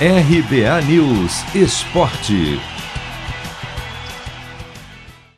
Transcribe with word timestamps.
RBA 0.00 0.82
News 0.88 1.54
Esporte. 1.54 2.58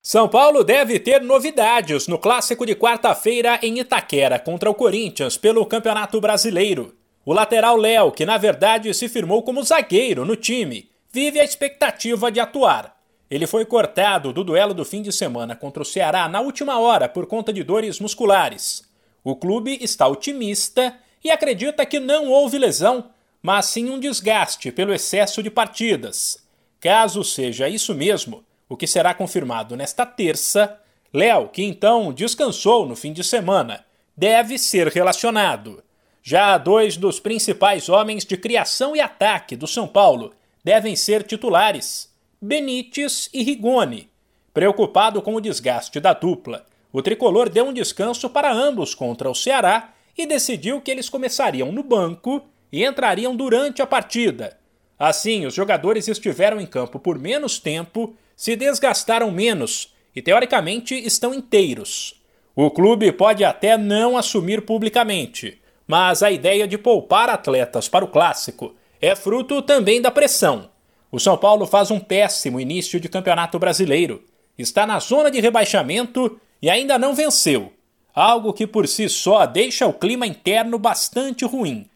São 0.00 0.28
Paulo 0.28 0.62
deve 0.62 1.00
ter 1.00 1.20
novidades 1.20 2.06
no 2.06 2.16
clássico 2.20 2.64
de 2.64 2.76
quarta-feira 2.76 3.58
em 3.64 3.80
Itaquera 3.80 4.38
contra 4.38 4.70
o 4.70 4.74
Corinthians 4.74 5.36
pelo 5.36 5.66
Campeonato 5.66 6.20
Brasileiro. 6.20 6.94
O 7.26 7.32
lateral 7.32 7.76
Léo, 7.76 8.12
que 8.12 8.24
na 8.24 8.38
verdade 8.38 8.94
se 8.94 9.08
firmou 9.08 9.42
como 9.42 9.64
zagueiro 9.64 10.24
no 10.24 10.36
time, 10.36 10.88
vive 11.12 11.40
a 11.40 11.44
expectativa 11.44 12.30
de 12.30 12.38
atuar. 12.38 12.96
Ele 13.28 13.48
foi 13.48 13.64
cortado 13.64 14.32
do 14.32 14.44
duelo 14.44 14.72
do 14.72 14.84
fim 14.84 15.02
de 15.02 15.10
semana 15.10 15.56
contra 15.56 15.82
o 15.82 15.86
Ceará 15.86 16.28
na 16.28 16.40
última 16.40 16.78
hora 16.78 17.08
por 17.08 17.26
conta 17.26 17.52
de 17.52 17.64
dores 17.64 17.98
musculares. 17.98 18.84
O 19.24 19.34
clube 19.34 19.78
está 19.80 20.06
otimista 20.06 20.96
e 21.24 21.32
acredita 21.32 21.84
que 21.84 21.98
não 21.98 22.30
houve 22.30 22.56
lesão 22.56 23.10
mas 23.44 23.66
sim 23.66 23.90
um 23.90 24.00
desgaste 24.00 24.72
pelo 24.72 24.94
excesso 24.94 25.42
de 25.42 25.50
partidas. 25.50 26.38
Caso 26.80 27.22
seja 27.22 27.68
isso 27.68 27.94
mesmo, 27.94 28.42
o 28.66 28.74
que 28.74 28.86
será 28.86 29.12
confirmado 29.12 29.76
nesta 29.76 30.06
terça, 30.06 30.80
Léo, 31.12 31.50
que 31.50 31.62
então 31.62 32.10
descansou 32.10 32.86
no 32.86 32.96
fim 32.96 33.12
de 33.12 33.22
semana, 33.22 33.84
deve 34.16 34.56
ser 34.56 34.88
relacionado. 34.88 35.84
Já 36.22 36.56
dois 36.56 36.96
dos 36.96 37.20
principais 37.20 37.90
homens 37.90 38.24
de 38.24 38.34
criação 38.38 38.96
e 38.96 39.00
ataque 39.00 39.54
do 39.56 39.66
São 39.66 39.86
Paulo 39.86 40.32
devem 40.64 40.96
ser 40.96 41.22
titulares: 41.22 42.10
Benítez 42.40 43.28
e 43.30 43.42
Rigoni. 43.42 44.08
Preocupado 44.54 45.20
com 45.20 45.34
o 45.34 45.40
desgaste 45.40 46.00
da 46.00 46.14
dupla, 46.14 46.64
o 46.90 47.02
tricolor 47.02 47.50
deu 47.50 47.66
um 47.66 47.74
descanso 47.74 48.30
para 48.30 48.50
ambos 48.50 48.94
contra 48.94 49.28
o 49.28 49.34
Ceará 49.34 49.92
e 50.16 50.24
decidiu 50.24 50.80
que 50.80 50.90
eles 50.90 51.10
começariam 51.10 51.70
no 51.70 51.82
banco 51.82 52.42
e 52.74 52.84
entrariam 52.84 53.36
durante 53.36 53.80
a 53.80 53.86
partida. 53.86 54.58
Assim, 54.98 55.46
os 55.46 55.54
jogadores 55.54 56.08
estiveram 56.08 56.60
em 56.60 56.66
campo 56.66 56.98
por 56.98 57.16
menos 57.16 57.60
tempo, 57.60 58.16
se 58.34 58.56
desgastaram 58.56 59.30
menos 59.30 59.94
e, 60.12 60.20
teoricamente, 60.20 60.92
estão 60.92 61.32
inteiros. 61.32 62.20
O 62.52 62.72
clube 62.72 63.12
pode 63.12 63.44
até 63.44 63.78
não 63.78 64.16
assumir 64.16 64.62
publicamente, 64.62 65.62
mas 65.86 66.20
a 66.20 66.32
ideia 66.32 66.66
de 66.66 66.76
poupar 66.76 67.30
atletas 67.30 67.88
para 67.88 68.04
o 68.04 68.08
clássico 68.08 68.74
é 69.00 69.14
fruto 69.14 69.62
também 69.62 70.02
da 70.02 70.10
pressão. 70.10 70.68
O 71.12 71.20
São 71.20 71.38
Paulo 71.38 71.68
faz 71.68 71.92
um 71.92 72.00
péssimo 72.00 72.58
início 72.58 72.98
de 72.98 73.08
campeonato 73.08 73.56
brasileiro, 73.56 74.24
está 74.58 74.84
na 74.84 74.98
zona 74.98 75.30
de 75.30 75.38
rebaixamento 75.38 76.40
e 76.60 76.68
ainda 76.68 76.98
não 76.98 77.14
venceu, 77.14 77.72
algo 78.12 78.52
que 78.52 78.66
por 78.66 78.88
si 78.88 79.08
só 79.08 79.46
deixa 79.46 79.86
o 79.86 79.92
clima 79.92 80.26
interno 80.26 80.76
bastante 80.76 81.44
ruim. 81.44 81.88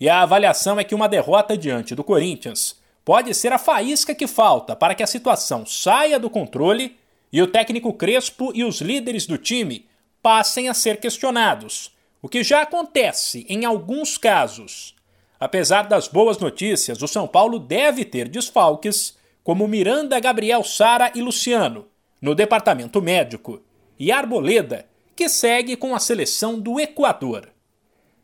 E 0.00 0.08
a 0.08 0.22
avaliação 0.22 0.78
é 0.78 0.84
que 0.84 0.94
uma 0.94 1.08
derrota 1.08 1.56
diante 1.56 1.94
do 1.94 2.04
Corinthians 2.04 2.80
pode 3.04 3.34
ser 3.34 3.52
a 3.52 3.58
faísca 3.58 4.14
que 4.14 4.26
falta 4.26 4.74
para 4.74 4.94
que 4.94 5.02
a 5.02 5.06
situação 5.06 5.64
saia 5.66 6.18
do 6.18 6.30
controle 6.30 6.96
e 7.32 7.42
o 7.42 7.46
técnico 7.46 7.92
Crespo 7.92 8.52
e 8.54 8.64
os 8.64 8.80
líderes 8.80 9.26
do 9.26 9.36
time 9.36 9.86
passem 10.22 10.68
a 10.68 10.74
ser 10.74 10.98
questionados, 10.98 11.94
o 12.22 12.28
que 12.28 12.42
já 12.42 12.62
acontece 12.62 13.44
em 13.48 13.64
alguns 13.64 14.16
casos. 14.16 14.94
Apesar 15.38 15.82
das 15.82 16.08
boas 16.08 16.38
notícias, 16.38 17.02
o 17.02 17.08
São 17.08 17.26
Paulo 17.26 17.58
deve 17.58 18.04
ter 18.04 18.28
desfalques 18.28 19.18
como 19.42 19.68
Miranda, 19.68 20.18
Gabriel 20.18 20.64
Sara 20.64 21.12
e 21.14 21.20
Luciano, 21.20 21.86
no 22.22 22.34
departamento 22.34 23.02
médico, 23.02 23.60
e 23.98 24.10
Arboleda, 24.10 24.86
que 25.14 25.28
segue 25.28 25.76
com 25.76 25.94
a 25.94 25.98
seleção 25.98 26.58
do 26.58 26.80
Equador. 26.80 27.50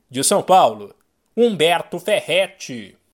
De 0.09 0.25
São 0.25 0.43
Paulo, 0.43 0.95
Humberto 1.35 1.99
Ferretti. 1.99 2.97